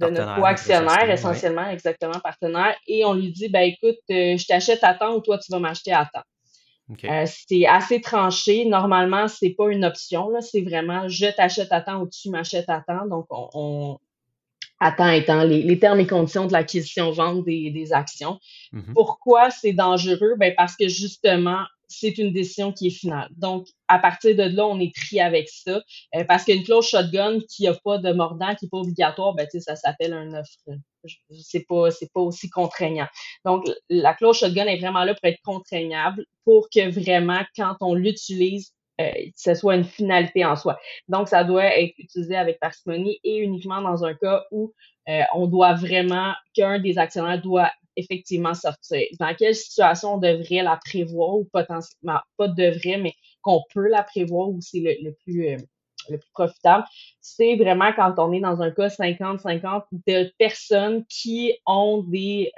de 0.00 0.06
notre 0.08 0.34
co-actionnaire, 0.34 1.08
essentiellement, 1.08 1.68
exactement, 1.68 2.18
partenaire, 2.18 2.74
et 2.88 3.04
on 3.04 3.14
lui 3.14 3.30
dit, 3.30 3.48
ben 3.48 3.60
écoute, 3.60 4.00
je 4.08 4.44
t'achète 4.44 4.82
à 4.82 4.92
temps 4.92 5.14
ou 5.14 5.20
toi, 5.20 5.38
tu 5.38 5.52
vas 5.52 5.60
m'acheter 5.60 5.92
à 5.92 6.04
temps. 6.12 6.24
Euh, 7.04 7.24
c'est 7.26 7.66
assez 7.66 8.00
tranché. 8.00 8.66
Normalement, 8.66 9.28
c'est 9.28 9.50
pas 9.50 9.70
une 9.70 9.84
option. 9.84 10.28
Là. 10.28 10.40
C'est 10.40 10.62
vraiment 10.62 11.08
je 11.08 11.26
t'achète 11.34 11.72
à 11.72 11.80
temps 11.80 12.02
ou 12.02 12.08
tu 12.08 12.30
m'achètes 12.30 12.68
à 12.68 12.82
temps. 12.86 13.06
Donc, 13.06 13.26
on, 13.30 13.48
on 13.54 13.98
à 14.84 15.16
étant 15.16 15.44
les, 15.44 15.78
termes 15.78 16.00
et 16.00 16.06
conditions 16.06 16.46
de 16.46 16.52
l'acquisition-vente 16.52 17.44
des, 17.44 17.70
des, 17.70 17.92
actions. 17.92 18.38
Mm-hmm. 18.72 18.92
Pourquoi 18.94 19.50
c'est 19.50 19.72
dangereux? 19.72 20.34
Ben 20.36 20.52
parce 20.56 20.76
que 20.76 20.88
justement, 20.88 21.64
c'est 21.88 22.18
une 22.18 22.32
décision 22.32 22.72
qui 22.72 22.88
est 22.88 22.98
finale. 22.98 23.28
Donc, 23.36 23.68
à 23.88 23.98
partir 23.98 24.36
de 24.36 24.42
là, 24.42 24.66
on 24.66 24.78
est 24.80 24.94
pris 24.94 25.20
avec 25.20 25.48
ça. 25.48 25.82
Euh, 26.14 26.24
parce 26.24 26.44
qu'une 26.44 26.64
clause 26.64 26.86
shotgun 26.86 27.38
qui 27.48 27.64
n'a 27.64 27.74
pas 27.74 27.98
de 27.98 28.12
mordant, 28.12 28.54
qui 28.54 28.64
n'est 28.64 28.68
pas 28.68 28.78
obligatoire, 28.78 29.34
ben, 29.34 29.46
ça 29.50 29.76
s'appelle 29.76 30.12
un 30.12 30.34
offre. 30.34 30.52
C'est 31.30 31.66
pas, 31.66 31.90
c'est 31.90 32.12
pas 32.12 32.20
aussi 32.20 32.48
contraignant. 32.50 33.06
Donc, 33.44 33.64
la 33.88 34.14
clause 34.14 34.38
shotgun 34.38 34.66
est 34.66 34.78
vraiment 34.78 35.04
là 35.04 35.14
pour 35.14 35.24
être 35.24 35.40
contraignable, 35.42 36.26
pour 36.44 36.68
que 36.68 36.90
vraiment, 36.90 37.42
quand 37.56 37.76
on 37.80 37.94
l'utilise, 37.94 38.72
euh, 39.00 39.10
ce 39.34 39.54
soit 39.54 39.74
une 39.74 39.84
finalité 39.84 40.44
en 40.44 40.54
soi. 40.56 40.78
Donc, 41.08 41.28
ça 41.28 41.42
doit 41.42 41.64
être 41.64 41.94
utilisé 41.98 42.36
avec 42.36 42.60
parcimonie 42.60 43.18
et 43.24 43.38
uniquement 43.38 43.80
dans 43.80 44.04
un 44.04 44.14
cas 44.14 44.44
où 44.52 44.72
euh, 45.08 45.22
on 45.34 45.46
doit 45.46 45.74
vraiment, 45.74 46.32
qu'un 46.54 46.78
des 46.78 46.98
actionnaires 46.98 47.42
doit 47.42 47.70
effectivement 47.96 48.54
sortir. 48.54 49.02
Dans 49.18 49.34
quelle 49.34 49.54
situation 49.54 50.14
on 50.14 50.18
devrait 50.18 50.62
la 50.62 50.78
prévoir 50.84 51.36
ou 51.36 51.44
potentiellement, 51.52 52.20
pas 52.36 52.48
devrait, 52.48 52.98
mais 52.98 53.14
qu'on 53.42 53.62
peut 53.72 53.88
la 53.88 54.04
prévoir 54.04 54.48
ou 54.48 54.60
c'est 54.60 54.80
le, 54.80 55.12
plus, 55.24 55.48
euh, 55.48 55.56
le 56.08 56.18
plus 56.18 56.30
profitable, 56.32 56.84
c'est 57.20 57.56
vraiment 57.56 57.92
quand 57.94 58.14
on 58.18 58.32
est 58.32 58.40
dans 58.40 58.62
un 58.62 58.70
cas 58.70 58.88
50-50 58.88 59.82
de 60.06 60.32
personnes 60.38 61.04
qui 61.06 61.52
ont 61.66 62.04
des 62.06 62.52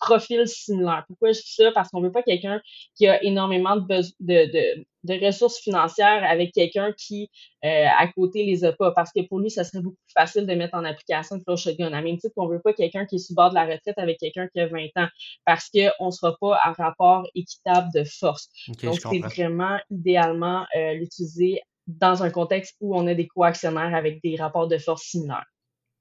profils 0.00 0.46
similaires. 0.46 1.04
Pourquoi 1.06 1.32
je 1.32 1.40
dis 1.40 1.54
ça? 1.54 1.70
Parce 1.72 1.90
qu'on 1.90 2.00
veut 2.00 2.12
pas 2.12 2.22
quelqu'un 2.22 2.60
qui 2.96 3.06
a 3.06 3.22
énormément 3.22 3.76
de, 3.76 4.02
de, 4.20 4.84
ressources 5.14 5.58
financières 5.58 6.24
avec 6.24 6.52
quelqu'un 6.52 6.92
qui, 6.96 7.30
euh, 7.64 7.86
à 7.98 8.08
côté, 8.08 8.44
les 8.44 8.64
a 8.64 8.72
pas. 8.72 8.92
Parce 8.92 9.12
que 9.12 9.26
pour 9.26 9.40
lui, 9.40 9.50
ça 9.50 9.64
serait 9.64 9.82
beaucoup 9.82 9.96
plus 10.06 10.12
facile 10.12 10.46
de 10.46 10.54
mettre 10.54 10.74
en 10.74 10.84
application 10.84 11.38
le 11.46 11.56
shotgun. 11.56 11.92
À 11.92 12.02
même 12.02 12.18
titre 12.18 12.34
qu'on 12.36 12.48
veut 12.48 12.60
pas 12.60 12.72
quelqu'un 12.72 13.06
qui 13.06 13.16
est 13.16 13.18
sous 13.18 13.34
bord 13.34 13.50
de 13.50 13.54
la 13.54 13.64
retraite 13.64 13.98
avec 13.98 14.18
quelqu'un 14.18 14.48
qui 14.48 14.60
a 14.60 14.66
20 14.66 14.86
ans. 14.96 15.08
Parce 15.44 15.70
qu'on 15.70 16.10
sera 16.10 16.36
pas 16.40 16.58
à 16.62 16.72
rapport 16.72 17.26
équitable 17.34 17.88
de 17.94 18.04
force. 18.04 18.48
Donc, 18.82 18.98
c'est 19.00 19.18
vraiment 19.18 19.78
idéalement 19.90 20.66
euh, 20.76 20.94
l'utiliser 20.94 21.60
dans 21.86 22.22
un 22.22 22.30
contexte 22.30 22.76
où 22.80 22.96
on 22.96 23.06
a 23.06 23.14
des 23.14 23.28
coactionnaires 23.28 23.94
avec 23.94 24.22
des 24.22 24.36
rapports 24.36 24.66
de 24.66 24.78
force 24.78 25.02
similaires. 25.02 25.46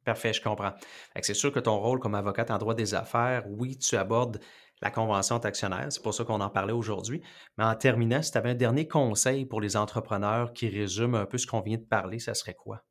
Parfait, 0.06 0.34
je 0.34 0.42
comprends. 0.42 0.74
C'est 1.22 1.34
sûr 1.34 1.52
que 1.52 1.60
ton 1.60 1.80
rôle 1.80 2.00
comme 2.00 2.14
avocate 2.14 2.52
en 2.52 2.60
droit 2.60 2.76
des 2.76 2.94
affaires, 2.94 3.44
oui, 3.48 3.76
tu 3.78 3.98
abordes 3.98 4.40
la 4.86 4.92
convention 4.92 5.40
d'actionnaire, 5.40 5.88
c'est 5.90 6.02
pour 6.02 6.14
ça 6.14 6.24
qu'on 6.24 6.40
en 6.42 6.50
parlait 6.50 6.72
aujourd'hui. 6.72 7.20
Mais 7.58 7.64
en 7.64 7.74
terminant, 7.74 8.22
si 8.22 8.32
tu 8.32 8.38
avais 8.38 8.52
un 8.52 8.56
dernier 8.56 8.88
conseil 8.88 9.46
pour 9.46 9.60
les 9.60 9.76
entrepreneurs 9.76 10.54
qui 10.54 10.70
résument 10.70 11.16
un 11.16 11.26
peu 11.26 11.40
ce 11.40 11.48
qu'on 11.48 11.62
vient 11.62 11.78
de 11.78 11.84
parler, 11.84 12.20
ça 12.20 12.36
serait 12.36 12.54
quoi? 12.54 12.82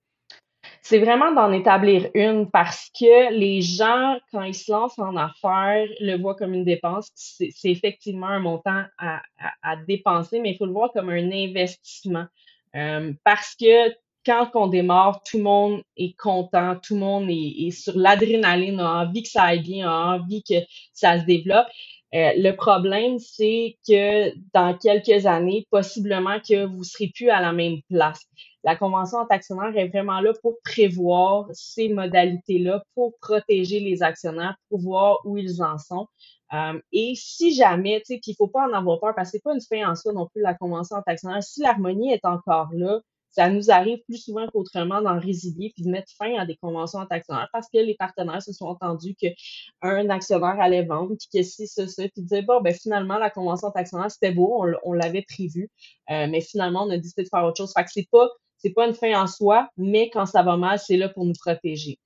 C'est 0.83 0.99
vraiment 0.99 1.33
d'en 1.33 1.53
établir 1.53 2.11
une 2.15 2.51
parce 2.51 2.91
que 2.99 3.33
les 3.33 3.63
gens, 3.63 4.19
quand 4.33 4.43
ils 4.43 4.55
se 4.55 4.73
lancent 4.73 4.99
en 4.99 5.17
affaires, 5.17 5.87
le 6.01 6.21
voient 6.21 6.35
comme 6.35 6.53
une 6.53 6.65
dépense. 6.65 7.11
C'est 7.15 7.71
effectivement 7.71 8.27
un 8.27 8.41
montant 8.41 8.83
à, 8.99 9.23
à 9.63 9.77
dépenser, 9.77 10.41
mais 10.41 10.51
il 10.51 10.59
faut 10.59 10.67
le 10.67 10.73
voir 10.73 10.91
comme 10.93 11.11
un 11.11 11.31
investissement. 11.31 12.27
Euh, 12.75 13.13
parce 13.23 13.55
que 13.55 13.95
quand 14.25 14.51
on 14.55 14.67
démarre, 14.67 15.23
tout 15.23 15.39
le 15.39 15.43
monde 15.43 15.83
est 15.97 16.17
content, 16.17 16.77
tout 16.83 16.95
le 16.95 17.01
monde 17.01 17.27
est, 17.29 17.71
sur 17.71 17.97
l'adrénaline, 17.97 18.81
a 18.81 19.03
envie 19.03 19.23
que 19.23 19.29
ça 19.29 19.45
aille 19.45 19.63
bien, 19.63 19.89
a 19.89 20.17
envie 20.17 20.43
que 20.43 20.55
ça 20.93 21.21
se 21.21 21.25
développe. 21.25 21.67
Euh, 22.15 22.31
le 22.37 22.53
problème, 22.53 23.19
c'est 23.19 23.77
que 23.89 24.33
dans 24.53 24.77
quelques 24.79 25.27
années, 25.27 25.67
possiblement 25.71 26.39
que 26.39 26.65
vous 26.65 26.85
serez 26.85 27.11
plus 27.13 27.29
à 27.29 27.41
la 27.41 27.53
même 27.53 27.79
place. 27.91 28.21
La 28.63 28.77
convention 28.77 29.19
en 29.19 29.27
actionnaire 29.27 29.77
est 29.77 29.89
vraiment 29.89 30.21
là 30.21 30.33
pour 30.41 30.55
prévoir 30.65 31.49
ces 31.53 31.89
modalités-là, 31.89 32.83
pour 32.95 33.15
protéger 33.21 33.81
les 33.81 34.03
actionnaires, 34.03 34.57
pour 34.71 34.81
voir 34.81 35.19
où 35.25 35.37
ils 35.37 35.63
en 35.63 35.77
sont. 35.77 36.07
Euh, 36.55 36.81
et 36.93 37.15
si 37.17 37.55
jamais, 37.55 38.01
tu 38.07 38.15
sais, 38.15 38.21
puis 38.23 38.33
il 38.33 38.37
faut 38.37 38.47
pas 38.47 38.67
en 38.69 38.73
avoir 38.73 39.01
peur 39.01 39.13
parce 39.15 39.31
que 39.31 39.39
c'est 39.39 39.43
pas 39.43 39.55
une 39.55 39.61
fin 39.61 39.91
en 39.91 39.97
soi 39.97 40.13
non 40.13 40.29
plus 40.33 40.41
la 40.41 40.55
convention 40.55 40.97
en 40.97 41.03
actionnaire. 41.05 41.43
Si 41.43 41.63
l'harmonie 41.63 42.13
est 42.13 42.25
encore 42.25 42.69
là, 42.73 43.01
ça 43.35 43.51
nous 43.51 43.71
arrive 43.71 43.99
plus 44.07 44.19
souvent 44.19 44.47
qu'autrement 44.49 45.03
d'en 45.03 45.19
résilier 45.19 45.73
puis 45.75 45.85
de 45.85 45.91
mettre 45.91 46.13
fin 46.17 46.35
à 46.39 46.47
des 46.47 46.57
conventions 46.57 47.01
en 47.01 47.07
actionnaire 47.07 47.49
parce 47.53 47.69
que 47.69 47.79
les 47.79 47.95
partenaires 47.95 48.43
se 48.43 48.53
sont 48.53 48.67
entendus 48.67 49.17
qu'un 49.17 50.09
actionnaire 50.11 50.61
allait 50.61 50.85
vendre 50.85 51.17
puis 51.19 51.29
que 51.33 51.43
si 51.43 51.67
ça, 51.67 51.87
ça, 51.89 52.03
puis 52.05 52.23
disaient 52.23 52.43
bon 52.43 52.61
ben 52.61 52.75
finalement 52.75 53.19
la 53.19 53.31
convention 53.31 53.69
en 53.69 53.73
actionnaire 53.73 54.11
c'était 54.11 54.33
beau, 54.33 54.65
on, 54.85 54.93
l'avait 54.93 55.25
prévu, 55.29 55.69
euh, 56.11 56.27
mais 56.29 56.41
finalement 56.41 56.85
on 56.85 56.91
a 56.91 56.97
décidé 56.97 57.25
de 57.25 57.29
faire 57.29 57.45
autre 57.45 57.57
chose. 57.57 57.73
Fait 57.77 57.85
que 57.85 57.91
c'est 57.93 58.09
pas 58.11 58.29
c'est 58.59 58.71
pas 58.71 58.87
une 58.87 58.95
fin 58.95 59.21
en 59.21 59.27
soi, 59.27 59.69
mais 59.77 60.11
quand 60.11 60.27
ça 60.27 60.43
va 60.43 60.57
mal, 60.57 60.79
c'est 60.79 60.97
là 60.97 61.09
pour 61.09 61.25
nous 61.25 61.35
protéger 61.39 61.99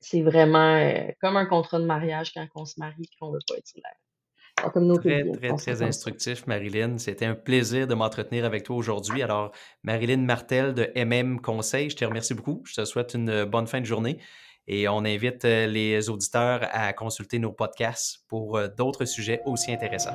c'est 0.00 0.22
vraiment 0.22 0.76
euh, 0.76 1.10
comme 1.20 1.36
un 1.36 1.46
contrat 1.46 1.78
de 1.78 1.84
mariage 1.84 2.32
quand 2.32 2.46
on 2.54 2.64
se 2.64 2.74
marie 2.78 3.02
et 3.02 3.16
qu'on 3.18 3.30
veut 3.30 3.38
pas 3.46 3.56
être 3.56 3.66
sur 3.66 3.80
Très, 4.72 5.24
très, 5.32 5.56
très 5.56 5.82
instructif, 5.82 6.46
Marilyn. 6.46 6.98
C'était 6.98 7.26
un 7.26 7.34
plaisir 7.34 7.86
de 7.86 7.94
m'entretenir 7.94 8.44
avec 8.44 8.64
toi 8.64 8.76
aujourd'hui. 8.76 9.22
Alors, 9.22 9.52
Marilyn 9.82 10.18
Martel 10.18 10.74
de 10.74 10.90
MM 10.96 11.40
Conseil, 11.40 11.90
je 11.90 11.96
te 11.96 12.04
remercie 12.04 12.34
beaucoup. 12.34 12.62
Je 12.64 12.74
te 12.74 12.84
souhaite 12.84 13.14
une 13.14 13.44
bonne 13.44 13.66
fin 13.66 13.80
de 13.80 13.86
journée 13.86 14.18
et 14.66 14.88
on 14.88 15.04
invite 15.04 15.44
euh, 15.44 15.66
les 15.66 16.08
auditeurs 16.08 16.60
à 16.72 16.92
consulter 16.92 17.38
nos 17.38 17.52
podcasts 17.52 18.20
pour 18.28 18.56
euh, 18.56 18.68
d'autres 18.68 19.04
sujets 19.04 19.40
aussi 19.44 19.72
intéressants. 19.72 20.14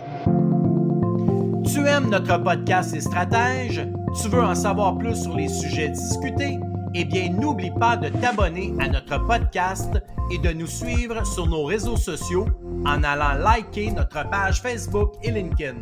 Tu 1.66 1.86
aimes 1.86 2.10
notre 2.10 2.38
podcast 2.42 2.96
et 2.96 3.02
stratèges? 3.02 3.86
Tu 4.22 4.30
veux 4.30 4.42
en 4.42 4.56
savoir 4.56 4.98
plus 4.98 5.22
sur 5.24 5.36
les 5.36 5.50
sujets 5.50 5.90
discutés? 5.90 6.58
eh 6.98 7.04
bien 7.04 7.30
n'oublie 7.30 7.72
pas 7.72 7.98
de 7.98 8.08
t'abonner 8.08 8.74
à 8.80 8.88
notre 8.88 9.18
podcast 9.28 10.02
et 10.32 10.38
de 10.38 10.52
nous 10.54 10.68
suivre 10.68 11.26
sur 11.28 11.46
nos 11.46 11.66
réseaux 11.66 11.98
sociaux 11.98 12.48
en 12.86 13.04
allant 13.04 13.34
liker 13.34 13.92
notre 13.92 14.28
page 14.30 14.62
Facebook 14.62 15.14
et 15.22 15.32
LinkedIn. 15.32 15.76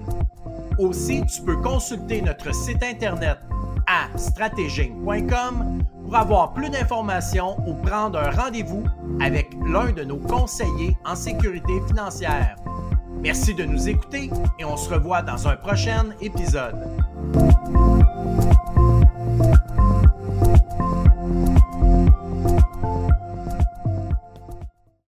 Aussi, 0.80 1.24
tu 1.28 1.42
peux 1.44 1.58
consulter 1.58 2.22
notre 2.22 2.54
site 2.54 2.82
internet 2.82 3.38
à 3.86 4.18
stratéging.com 4.18 5.84
pour 6.04 6.16
avoir 6.16 6.54
plus 6.54 6.70
d'informations 6.70 7.58
ou 7.68 7.76
prendre 7.76 8.18
un 8.18 8.32
rendez-vous 8.32 8.84
avec 9.22 9.52
l'un 9.68 9.92
de 9.92 10.04
nos 10.04 10.18
conseillers 10.18 10.98
en 11.06 11.16
sécurité 11.16 11.74
financière. 11.88 12.56
Merci 13.22 13.54
de 13.54 13.64
nous 13.66 13.88
écouter 13.88 14.32
et 14.58 14.66
on 14.66 14.76
se 14.76 14.90
revoit 14.92 15.22
dans 15.22 15.48
un 15.48 15.56
prochain 15.56 16.08
épisode. 16.22 16.76